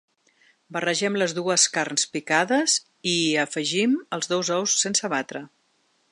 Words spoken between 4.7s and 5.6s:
sense batre.